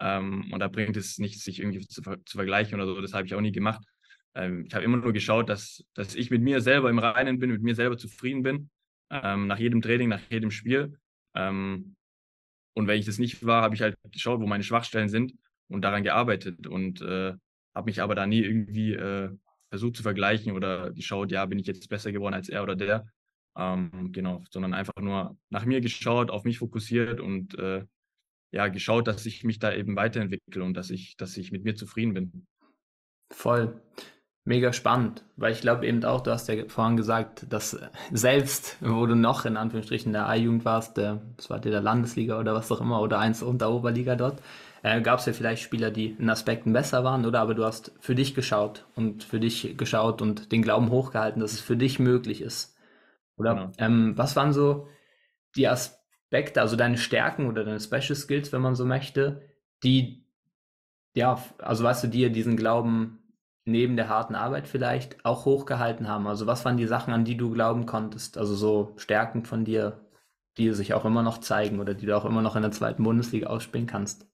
[0.00, 3.00] Ähm, und da bringt es nichts, sich irgendwie zu, zu vergleichen oder so.
[3.00, 3.84] Das habe ich auch nie gemacht.
[4.34, 7.50] Ähm, ich habe immer nur geschaut, dass, dass ich mit mir selber im Reinen bin,
[7.50, 8.70] mit mir selber zufrieden bin,
[9.10, 10.98] ähm, nach jedem Training, nach jedem Spiel.
[11.34, 11.96] Ähm,
[12.74, 15.34] und wenn ich das nicht war, habe ich halt geschaut, wo meine Schwachstellen sind
[15.68, 17.34] und daran gearbeitet und äh,
[17.74, 19.30] habe mich aber da nie irgendwie äh,
[19.70, 23.06] versucht zu vergleichen oder geschaut, ja, bin ich jetzt besser geworden als er oder der.
[23.56, 27.84] Ähm, genau, sondern einfach nur nach mir geschaut, auf mich fokussiert und äh,
[28.52, 31.74] ja, geschaut, dass ich mich da eben weiterentwickle und dass ich, dass ich mit mir
[31.74, 32.46] zufrieden bin.
[33.32, 33.80] Voll.
[34.46, 37.78] Mega spannend, weil ich glaube eben auch, du hast ja vorhin gesagt, dass
[38.12, 42.54] selbst, wo du noch in Anführungsstrichen der A-Jugend warst, der, was war der Landesliga oder
[42.54, 44.42] was auch immer, oder eins unter Oberliga dort,
[44.82, 47.92] äh, gab es ja vielleicht Spieler, die in Aspekten besser waren, oder aber du hast
[48.00, 51.98] für dich geschaut und für dich geschaut und den Glauben hochgehalten, dass es für dich
[51.98, 52.76] möglich ist.
[53.38, 53.72] Oder genau.
[53.78, 54.88] ähm, was waren so
[55.56, 59.40] die Aspekte, also deine Stärken oder deine Special Skills, wenn man so möchte,
[59.82, 60.26] die,
[61.14, 63.23] ja, also weißt du, dir diesen Glauben
[63.64, 66.26] neben der harten Arbeit vielleicht auch hochgehalten haben?
[66.26, 68.38] Also was waren die Sachen, an die du glauben konntest?
[68.38, 70.00] Also so Stärken von dir,
[70.58, 73.02] die sich auch immer noch zeigen oder die du auch immer noch in der zweiten
[73.02, 74.26] Bundesliga ausspielen kannst?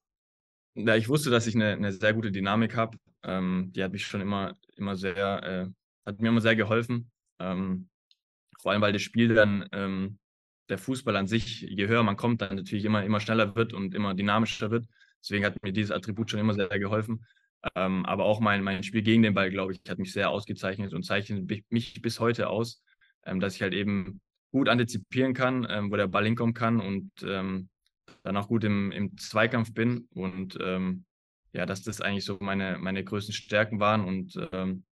[0.75, 2.99] Ja, ich wusste, dass ich eine, eine sehr gute Dynamik habe.
[3.23, 5.66] Ähm, die hat mich schon immer, immer sehr, äh,
[6.07, 7.11] hat mir immer sehr geholfen.
[7.38, 7.88] Ähm,
[8.61, 10.19] vor allem, weil das Spiel dann, ähm,
[10.69, 13.95] der Fußball an sich, je höher man kommt, dann natürlich immer, immer schneller wird und
[13.95, 14.87] immer dynamischer wird.
[15.21, 17.27] Deswegen hat mir dieses Attribut schon immer sehr, sehr geholfen.
[17.75, 20.94] Ähm, aber auch mein, mein Spiel gegen den Ball, glaube ich, hat mich sehr ausgezeichnet
[20.94, 22.83] und zeichnet mich bis heute aus,
[23.25, 24.20] ähm, dass ich halt eben
[24.51, 27.68] gut antizipieren kann, ähm, wo der Ball hinkommen kann und ähm,
[28.23, 30.09] dann auch gut im, im Zweikampf bin.
[30.14, 31.05] Und ähm,
[31.53, 34.05] ja, dass das eigentlich so meine, meine größten Stärken waren.
[34.05, 34.85] Und ähm,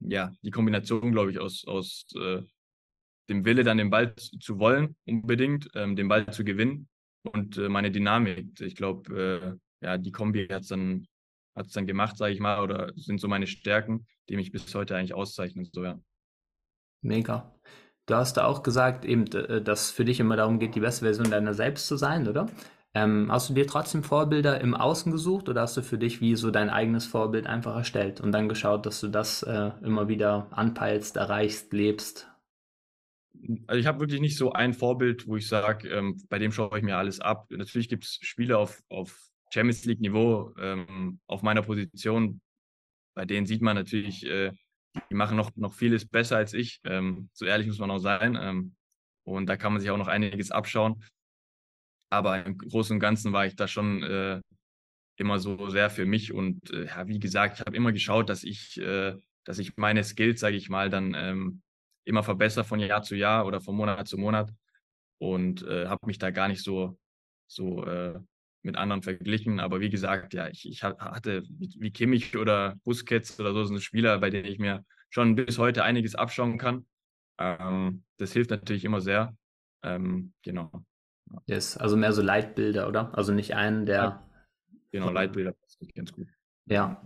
[0.00, 2.42] ja, die Kombination, glaube ich, aus, aus äh,
[3.28, 6.88] dem Wille, dann den Ball zu, wollen, unbedingt, den Ball zu gewinnen
[7.22, 8.60] und äh, meine Dynamik.
[8.60, 11.06] Ich glaube, äh, ja, die Kombi hat es dann
[11.54, 14.74] hat es dann gemacht, sage ich mal, oder sind so meine Stärken, die mich bis
[14.74, 15.68] heute eigentlich auszeichnen.
[15.72, 15.98] So, ja.
[17.02, 17.54] Mega.
[18.06, 21.04] Du hast da auch gesagt, eben, äh, dass für dich immer darum geht, die beste
[21.04, 22.46] Version deiner selbst zu sein, oder?
[22.94, 26.36] Ähm, hast du dir trotzdem Vorbilder im Außen gesucht oder hast du für dich wie
[26.36, 30.48] so dein eigenes Vorbild einfach erstellt und dann geschaut, dass du das äh, immer wieder
[30.50, 32.28] anpeilst, erreichst, lebst?
[33.66, 36.76] Also ich habe wirklich nicht so ein Vorbild, wo ich sage, ähm, bei dem schaue
[36.76, 37.46] ich mir alles ab.
[37.50, 42.40] Natürlich gibt es Spiele auf, auf Champions League-Niveau ähm, auf meiner Position,
[43.14, 44.52] bei denen sieht man natürlich, äh,
[45.10, 46.80] die machen noch, noch vieles besser als ich.
[46.84, 48.38] Ähm, so ehrlich muss man auch sein.
[48.40, 48.74] Ähm,
[49.24, 51.02] und da kann man sich auch noch einiges abschauen.
[52.10, 54.40] Aber im Großen und Ganzen war ich da schon äh,
[55.16, 56.32] immer so sehr für mich.
[56.32, 60.04] Und äh, ja, wie gesagt, ich habe immer geschaut, dass ich, äh, dass ich meine
[60.04, 61.62] Skills, sage ich mal, dann ähm,
[62.04, 64.50] immer verbessere von Jahr zu Jahr oder von Monat zu Monat.
[65.18, 66.98] Und äh, habe mich da gar nicht so,
[67.46, 68.18] so äh,
[68.62, 69.60] mit anderen verglichen.
[69.60, 74.18] Aber wie gesagt, ja, ich, ich hatte wie Kimmich oder Busquets oder so, so Spieler,
[74.18, 76.86] bei denen ich mir schon bis heute einiges abschauen kann.
[77.38, 79.36] Ähm, das hilft natürlich immer sehr.
[79.82, 80.70] Ähm, genau.
[81.46, 83.16] Yes, also mehr so Leitbilder, oder?
[83.16, 84.26] Also nicht einen, der.
[84.90, 86.28] Genau, Leitbilder passt ganz gut.
[86.66, 87.02] Ja.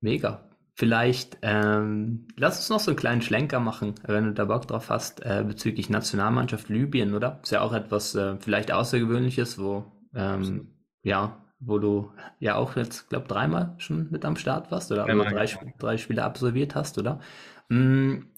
[0.00, 0.46] Mega.
[0.74, 4.88] Vielleicht ähm, lass uns noch so einen kleinen Schlenker machen, wenn du da Bock drauf
[4.88, 7.38] hast, äh, bezüglich Nationalmannschaft Libyen, oder?
[7.42, 13.08] Ist ja auch etwas äh, vielleicht Außergewöhnliches, wo ähm, ja, wo du ja auch jetzt,
[13.10, 15.46] glaube dreimal schon mit am Start warst oder also drei,
[15.78, 17.20] drei Spiele absolviert hast, oder?
[17.68, 18.30] Mhm.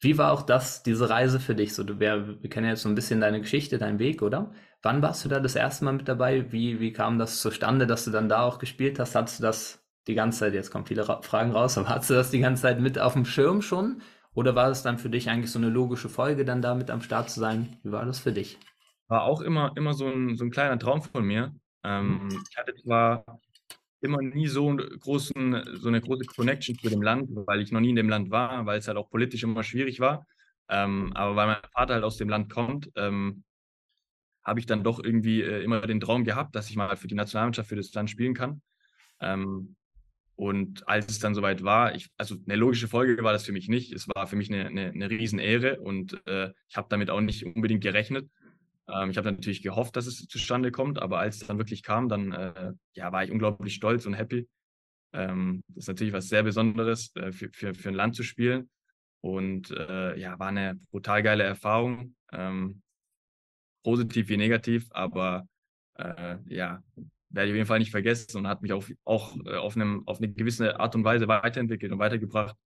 [0.00, 1.74] Wie war auch das, diese Reise für dich?
[1.74, 4.52] So, du, wir, wir kennen jetzt so ein bisschen deine Geschichte, deinen Weg, oder?
[4.82, 6.50] Wann warst du da das erste Mal mit dabei?
[6.50, 9.14] Wie, wie kam das zustande, dass du dann da auch gespielt hast?
[9.14, 12.14] Hattest du das die ganze Zeit, jetzt kommen viele Ra Fragen raus, aber hattest du
[12.14, 14.02] das die ganze Zeit mit auf dem Schirm schon?
[14.34, 17.02] Oder war es dann für dich eigentlich so eine logische Folge, dann da mit am
[17.02, 17.76] Start zu sein?
[17.84, 18.58] Wie war das für dich?
[19.12, 21.54] War auch immer, immer so, ein, so ein kleiner Traum von mir.
[21.84, 22.42] Ähm, mhm.
[22.50, 23.24] ich hatte zwar
[24.00, 27.80] immer nie so, einen großen, so eine große Connection zu dem Land, weil ich noch
[27.80, 30.26] nie in dem Land war, weil es halt auch politisch immer schwierig war.
[30.70, 33.44] Ähm, aber weil mein Vater halt aus dem Land kommt, ähm,
[34.42, 37.14] habe ich dann doch irgendwie äh, immer den Traum gehabt, dass ich mal für die
[37.14, 38.62] Nationalmannschaft, für das Land spielen kann.
[39.20, 39.76] Ähm,
[40.36, 43.68] und als es dann soweit war, ich, also eine logische Folge war das für mich
[43.68, 43.92] nicht.
[43.92, 47.44] Es war für mich eine, eine, eine Riesenehre und äh, ich habe damit auch nicht
[47.44, 48.30] unbedingt gerechnet.
[48.92, 52.08] Ähm, ich habe natürlich gehofft, dass es zustande kommt, aber als es dann wirklich kam,
[52.08, 54.48] dann äh, ja, war ich unglaublich stolz und happy.
[55.12, 58.70] Ähm, das ist natürlich was sehr Besonderes, äh, für, für, für ein Land zu spielen.
[59.20, 62.16] Und äh, ja, war eine brutal geile Erfahrung.
[62.32, 62.82] Ähm,
[63.84, 65.46] positiv wie negativ, aber
[65.94, 66.82] äh, ja,
[67.30, 70.06] werde ich auf jeden Fall nicht vergessen und hat mich auch, auch äh, auf, einem,
[70.06, 72.56] auf eine gewisse Art und Weise weiterentwickelt und weitergebracht.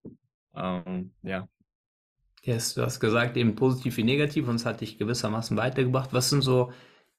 [0.55, 1.47] Ähm, ja.
[2.47, 6.13] Yes, du hast gesagt, eben positiv wie negativ und es hat dich gewissermaßen weitergebracht.
[6.13, 6.71] Was sind so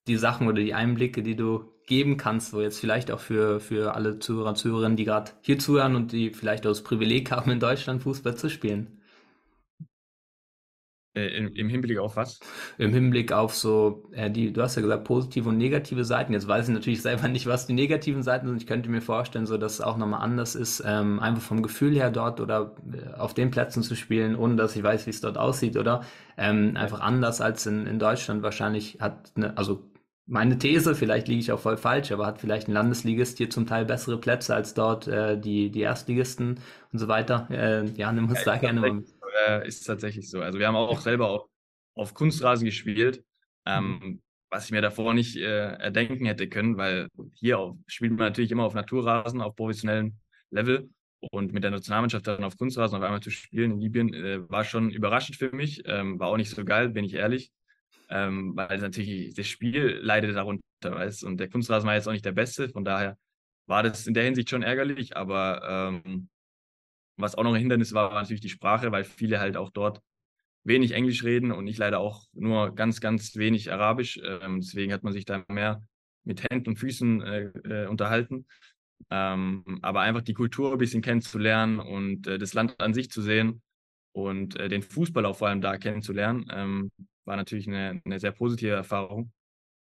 [0.07, 3.95] die Sachen oder die Einblicke, die du geben kannst, wo jetzt vielleicht auch für, für
[3.95, 7.51] alle Zuhörer und Zuhörerinnen, die gerade hier zuhören und die vielleicht auch das Privileg haben,
[7.51, 8.98] in Deutschland Fußball zu spielen?
[11.15, 12.39] Äh, Im, Im, Hinblick auf was?
[12.77, 16.33] Im Hinblick auf so, äh, die, du hast ja gesagt, positive und negative Seiten.
[16.33, 18.61] Jetzt weiß ich natürlich selber nicht, was die negativen Seiten sind.
[18.61, 21.95] Ich könnte mir vorstellen, so dass es auch nochmal anders ist, ähm, einfach vom Gefühl
[21.95, 25.21] her dort oder äh, auf den Plätzen zu spielen, ohne dass ich weiß, wie es
[25.21, 26.03] dort aussieht, oder?
[26.37, 29.89] Ähm, einfach anders als in, in Deutschland wahrscheinlich hat, eine, also
[30.29, 33.67] meine These, vielleicht liege ich auch voll falsch, aber hat vielleicht ein Landesligist hier zum
[33.67, 36.61] Teil bessere Plätze als dort äh, die, die Erstligisten
[36.93, 37.49] und so weiter.
[37.51, 39.03] Äh, ja, nimm uns ja, da gerne mal
[39.47, 40.41] äh, ist tatsächlich so.
[40.41, 41.49] Also wir haben auch selber auf,
[41.95, 43.25] auf Kunstrasen gespielt,
[43.67, 44.23] ähm, mhm.
[44.51, 48.51] was ich mir davor nicht äh, erdenken hätte können, weil hier auf, spielt man natürlich
[48.51, 50.17] immer auf Naturrasen, auf professionellem
[50.51, 50.91] Level.
[51.21, 54.65] Und mit der Nationalmannschaft dann auf Kunstrasen auf einmal zu spielen in Libyen äh, war
[54.65, 55.83] schon überraschend für mich.
[55.85, 57.51] Ähm, war auch nicht so geil, bin ich ehrlich.
[58.09, 62.25] Ähm, weil natürlich das Spiel leidet darunter, weißt Und der Kunstrasen war jetzt auch nicht
[62.25, 62.69] der beste.
[62.69, 63.19] Von daher
[63.67, 65.17] war das in der Hinsicht schon ärgerlich.
[65.17, 66.29] Aber ähm,
[67.19, 70.01] was auch noch ein Hindernis war, war natürlich die Sprache, weil viele halt auch dort
[70.65, 74.21] wenig Englisch reden und ich leider auch nur ganz, ganz wenig Arabisch.
[74.23, 75.83] Ähm, deswegen hat man sich da mehr
[76.25, 78.47] mit Händen und Füßen äh, äh, unterhalten.
[79.11, 83.23] Ähm, aber einfach die Kultur ein bisschen kennenzulernen und äh, das Land an sich zu
[83.23, 83.63] sehen
[84.13, 86.91] und äh, den Fußball auch vor allem da kennenzulernen, ähm,
[87.25, 89.33] war natürlich eine, eine, sehr positive Erfahrung.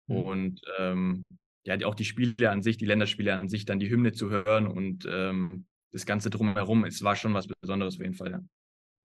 [0.06, 0.16] Mhm.
[0.16, 1.24] Und ähm,
[1.66, 4.66] ja, auch die Spiele an sich, die Länderspiele an sich, dann die Hymne zu hören
[4.66, 8.40] und ähm, das Ganze drumherum, es war schon was Besonderes auf jeden Fall, ja.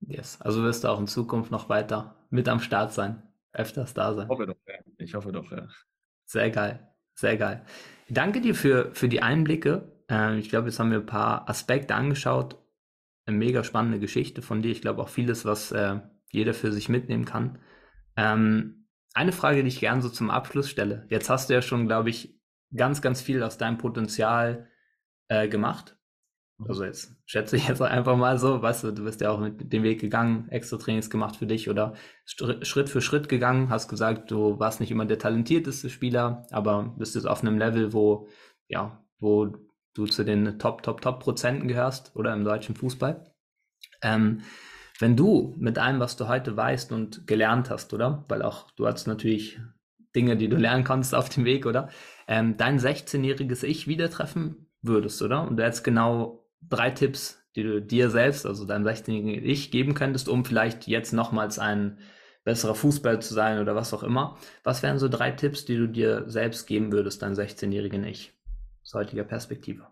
[0.02, 4.14] Yes, also wirst du auch in Zukunft noch weiter mit am Start sein, öfters da
[4.14, 4.26] sein.
[4.26, 4.74] Ich hoffe doch, ja.
[4.98, 5.68] Ich hoffe doch, ja.
[6.26, 7.66] Sehr geil, sehr geil.
[8.10, 9.92] Danke dir für, für die Einblicke.
[10.10, 12.62] Ähm, ich glaube, jetzt haben wir ein paar Aspekte angeschaut.
[13.26, 14.72] Eine mega spannende Geschichte von dir.
[14.72, 16.00] Ich glaube auch vieles, was äh,
[16.32, 17.58] jeder für sich mitnehmen kann.
[18.16, 21.08] Ähm, eine Frage, die ich gerne so zum Abschluss stelle.
[21.10, 22.40] Jetzt hast du ja schon, glaube ich,
[22.76, 24.68] ganz, ganz viel aus deinem Potenzial
[25.30, 25.98] äh, gemacht.
[26.64, 29.74] Also jetzt schätze ich jetzt einfach mal so, weißt du, du bist ja auch mit
[29.74, 34.32] dem Weg gegangen, extra Trainings gemacht für dich oder Schritt für Schritt gegangen, hast gesagt,
[34.32, 38.30] du warst nicht immer der talentierteste Spieler, aber bist jetzt auf einem Level, wo,
[38.70, 39.54] ja, wo
[39.96, 43.34] du zu den Top, Top, Top Prozenten gehörst oder im deutschen Fußball.
[44.02, 44.42] Ähm,
[45.00, 48.24] wenn du mit allem, was du heute weißt und gelernt hast, oder?
[48.30, 49.60] Weil auch du hast natürlich
[50.16, 51.90] Dinge, die du lernen kannst auf dem Weg, oder?
[52.28, 55.46] Ähm, dein 16-jähriges Ich wieder treffen würdest, oder?
[55.46, 59.94] Und du hättest genau drei Tipps, die du dir selbst, also deinem 16-jährigen Ich, geben
[59.94, 62.00] könntest, um vielleicht jetzt nochmals ein
[62.44, 64.38] besserer Fußball zu sein oder was auch immer.
[64.64, 68.34] Was wären so drei Tipps, die du dir selbst geben würdest, deinem 16-jährigen Ich,
[68.84, 69.88] aus heutiger Perspektive?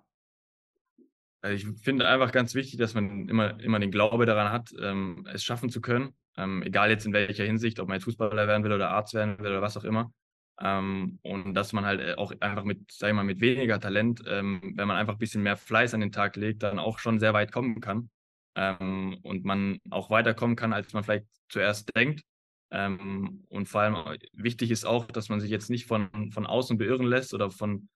[1.42, 5.28] Also ich finde einfach ganz wichtig, dass man immer, immer den Glaube daran hat, ähm,
[5.34, 6.14] es schaffen zu können.
[6.38, 9.38] Ähm, egal jetzt in welcher Hinsicht, ob man jetzt Fußballer werden will oder Arzt werden
[9.40, 10.14] will oder was auch immer.
[10.60, 14.24] Ähm, und dass man halt äh, auch einfach mit, sag ich mal, mit weniger Talent,
[14.28, 17.20] ähm, wenn man einfach ein bisschen mehr Fleiß an den Tag legt, dann auch schon
[17.20, 18.10] sehr weit kommen kann.
[18.56, 22.24] Ähm, und man auch weiterkommen kann, als man vielleicht zuerst denkt.
[22.72, 26.46] Ähm, und vor allem äh, wichtig ist auch, dass man sich jetzt nicht von, von
[26.46, 27.90] außen beirren lässt oder von,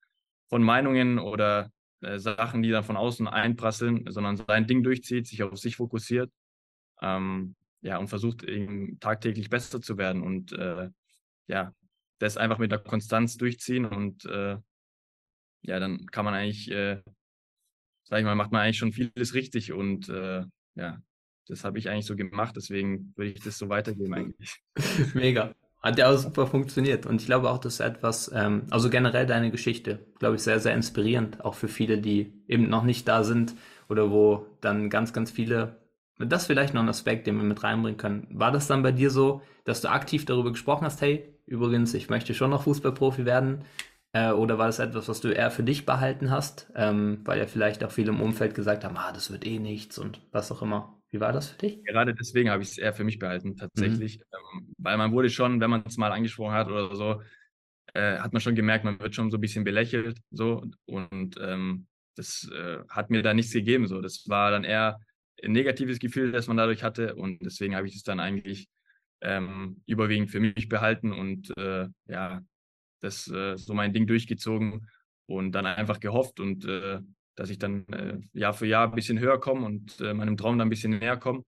[0.49, 5.43] von Meinungen oder äh, Sachen, die dann von außen einprasseln, sondern sein Ding durchzieht, sich
[5.43, 6.31] auf sich fokussiert.
[7.01, 10.89] Ähm, ja, und versucht eben tagtäglich besser zu werden und äh,
[11.47, 11.73] ja,
[12.19, 14.57] das einfach mit der Konstanz durchziehen und äh,
[15.61, 17.01] ja, dann kann man eigentlich, äh,
[18.03, 20.43] sag ich mal, macht man eigentlich schon vieles richtig und äh,
[20.75, 21.01] ja,
[21.47, 24.61] das habe ich eigentlich so gemacht, deswegen würde ich das so weitergeben eigentlich.
[25.13, 25.53] Mega.
[25.81, 27.05] Hat ja auch super funktioniert.
[27.05, 30.73] Und ich glaube auch, dass etwas, ähm, also generell deine Geschichte, glaube ich, sehr, sehr
[30.73, 33.55] inspirierend, auch für viele, die eben noch nicht da sind
[33.87, 35.77] oder wo dann ganz, ganz viele,
[36.17, 38.27] das vielleicht noch ein Aspekt, den wir mit reinbringen können.
[38.31, 42.09] War das dann bei dir so, dass du aktiv darüber gesprochen hast, hey, übrigens, ich
[42.09, 43.63] möchte schon noch Fußballprofi werden?
[44.13, 47.45] Äh, oder war das etwas, was du eher für dich behalten hast, ähm, weil ja
[47.45, 50.61] vielleicht auch viele im Umfeld gesagt haben, ah, das wird eh nichts und was auch
[50.61, 51.01] immer?
[51.09, 51.83] Wie war das für dich?
[51.83, 54.19] Gerade deswegen habe ich es eher für mich behalten, tatsächlich.
[54.19, 54.23] Mhm.
[54.33, 57.21] Ähm, weil man wurde schon, wenn man es mal angesprochen hat oder so,
[57.93, 60.19] äh, hat man schon gemerkt, man wird schon so ein bisschen belächelt.
[60.31, 60.63] So.
[60.85, 63.87] Und ähm, das äh, hat mir da nichts gegeben.
[63.87, 64.01] So.
[64.01, 64.99] Das war dann eher
[65.43, 67.15] ein negatives Gefühl, das man dadurch hatte.
[67.15, 68.67] Und deswegen habe ich es dann eigentlich
[69.21, 72.41] ähm, überwiegend für mich behalten und äh, ja,
[72.99, 74.87] das äh, so mein Ding durchgezogen
[75.27, 76.99] und dann einfach gehofft und äh,
[77.35, 80.57] dass ich dann äh, Jahr für Jahr ein bisschen höher komme und äh, meinem Traum
[80.57, 81.43] dann ein bisschen näher komme.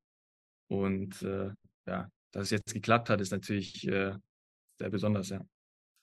[0.67, 1.49] Und äh,
[1.87, 5.41] ja, dass es jetzt geklappt hat, ist natürlich sehr besonders, ja.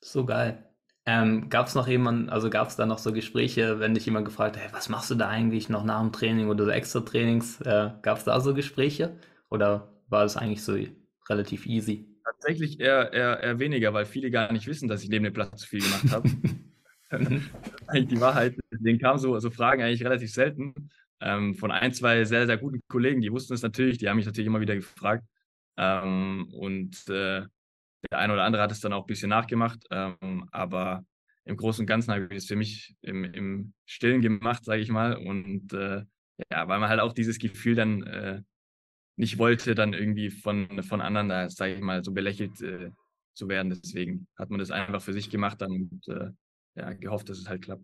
[0.03, 0.69] So geil.
[1.07, 4.25] Ähm, gab es noch jemanden, also gab es da noch so Gespräche, wenn dich jemand
[4.27, 7.01] gefragt hat, hey, was machst du da eigentlich noch nach dem Training oder so extra
[7.01, 7.61] Trainings?
[7.61, 9.17] Gab es da so Gespräche
[9.49, 10.77] oder war es eigentlich so
[11.29, 12.07] relativ easy?
[12.25, 15.61] Tatsächlich eher, eher, eher weniger, weil viele gar nicht wissen, dass ich neben dem Platz
[15.61, 16.29] zu viel gemacht habe.
[17.87, 18.57] eigentlich die Wahrheit.
[18.73, 20.75] Deswegen kamen so, so Fragen eigentlich relativ selten.
[21.21, 24.27] Ähm, von ein, zwei sehr, sehr guten Kollegen, die wussten es natürlich, die haben mich
[24.27, 25.25] natürlich immer wieder gefragt.
[25.77, 27.43] Ähm, und äh,
[28.11, 29.85] der eine oder andere hat es dann auch ein bisschen nachgemacht.
[29.91, 31.05] Ähm, aber
[31.45, 34.91] im Großen und Ganzen habe ich es für mich im, im Stillen gemacht, sage ich
[34.91, 35.17] mal.
[35.17, 36.03] Und äh,
[36.51, 38.43] ja, weil man halt auch dieses Gefühl dann äh,
[39.17, 42.91] nicht wollte, dann irgendwie von, von anderen, da sage ich mal, so belächelt äh,
[43.35, 43.71] zu werden.
[43.71, 46.31] Deswegen hat man das einfach für sich gemacht dann und äh,
[46.75, 47.83] ja, gehofft, dass es halt klappt.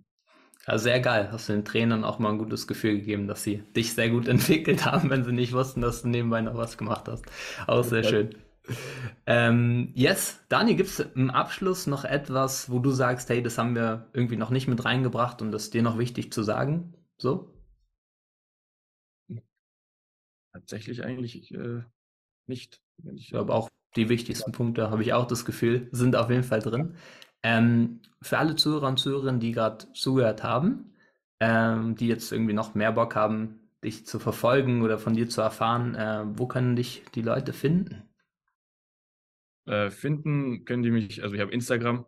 [0.66, 1.28] Ja, sehr geil.
[1.32, 4.28] Hast du den Trainern auch mal ein gutes Gefühl gegeben, dass sie dich sehr gut
[4.28, 7.24] entwickelt haben, wenn sie nicht wussten, dass du nebenbei noch was gemacht hast.
[7.66, 8.30] Auch sehr schön.
[9.26, 13.74] Ähm, yes, Dani, gibt es im Abschluss noch etwas, wo du sagst, hey, das haben
[13.74, 16.94] wir irgendwie noch nicht mit reingebracht und das ist dir noch wichtig zu sagen?
[17.18, 17.52] So?
[20.62, 21.82] Tatsächlich eigentlich äh,
[22.46, 22.80] nicht.
[23.14, 26.60] Ich glaube auch die wichtigsten Punkte, habe ich auch das Gefühl, sind auf jeden Fall
[26.60, 26.94] drin.
[27.42, 30.94] Ähm, für alle Zuhörer und Zuhörerinnen, die gerade zugehört haben,
[31.40, 35.40] ähm, die jetzt irgendwie noch mehr Bock haben, dich zu verfolgen oder von dir zu
[35.40, 38.08] erfahren, äh, wo können dich die Leute finden?
[39.66, 42.06] Äh, finden können die mich, also ich habe Instagram.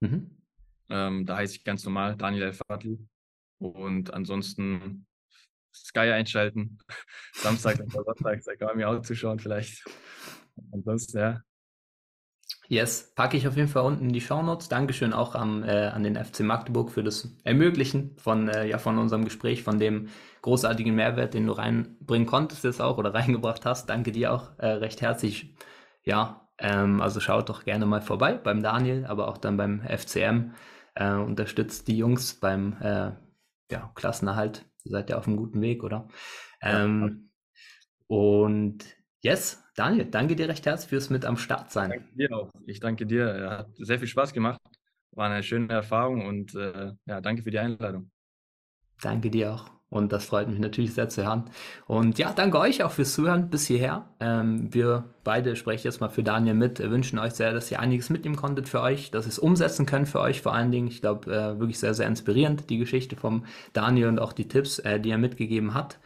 [0.00, 0.42] Mhm.
[0.90, 2.98] Ähm, da heiße ich ganz normal Daniel El-Fadli.
[3.58, 5.06] Und ansonsten
[5.74, 6.78] Sky einschalten.
[7.34, 9.84] Samstag und Sonntag, da kann man mir auch zuschauen vielleicht.
[10.72, 11.40] Ansonsten, ja,
[12.68, 14.68] Yes, packe ich auf jeden Fall unten in die Shownotes.
[14.68, 18.96] Dankeschön auch am, äh, an den FC Magdeburg für das Ermöglichen von, äh, ja, von
[18.96, 20.08] unserem Gespräch, von dem
[20.40, 23.90] großartigen Mehrwert, den du reinbringen konntest jetzt auch oder reingebracht hast.
[23.90, 25.54] Danke dir auch äh, recht herzlich.
[26.04, 30.52] Ja, ähm, also schaut doch gerne mal vorbei beim Daniel, aber auch dann beim FCM.
[30.94, 33.12] Äh, unterstützt die Jungs beim äh,
[33.70, 34.64] ja, Klassenerhalt.
[34.84, 36.08] Ihr seid ja auf einem guten Weg, oder?
[36.60, 37.30] Ähm.
[38.06, 38.84] Und
[39.22, 41.90] yes, Daniel, danke dir recht herzlich fürs mit am Start sein.
[41.90, 42.50] Danke dir auch.
[42.66, 43.50] Ich danke dir.
[43.50, 44.60] Hat sehr viel Spaß gemacht.
[45.12, 48.10] War eine schöne Erfahrung und äh, ja, danke für die Einladung.
[49.00, 49.73] Danke dir auch.
[49.94, 51.44] Und das freut mich natürlich sehr zu hören.
[51.86, 54.06] Und ja, danke euch auch fürs Zuhören bis hierher.
[54.18, 57.78] Ähm, wir beide sprechen jetzt mal für Daniel mit, wir wünschen euch sehr, dass ihr
[57.78, 60.88] einiges mitnehmen konntet für euch, dass ihr es umsetzen könnt für euch vor allen Dingen.
[60.88, 64.80] Ich glaube, äh, wirklich sehr, sehr inspirierend, die Geschichte vom Daniel und auch die Tipps,
[64.80, 66.00] äh, die er mitgegeben hat.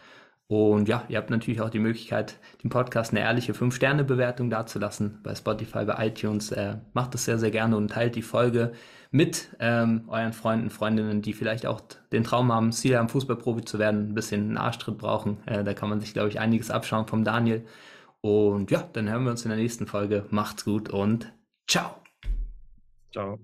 [0.49, 5.35] Und ja, ihr habt natürlich auch die Möglichkeit, dem Podcast eine ehrliche 5-Sterne-Bewertung dazulassen bei
[5.35, 6.53] Spotify, bei iTunes.
[6.53, 8.73] Äh, macht das sehr, sehr gerne und teilt die Folge
[9.11, 11.81] mit ähm, euren Freunden, Freundinnen, die vielleicht auch
[12.13, 15.39] den Traum haben, Ziel haben, Fußballprofi zu werden, ein bisschen einen Arschtritt brauchen.
[15.47, 17.65] Äh, da kann man sich, glaube ich, einiges abschauen vom Daniel.
[18.21, 20.27] Und ja, dann hören wir uns in der nächsten Folge.
[20.31, 21.33] Macht's gut und
[21.67, 21.97] ciao.
[23.13, 23.39] Ciao.